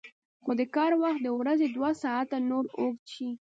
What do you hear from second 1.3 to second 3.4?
ورځې دوه ساعته نور اوږد شي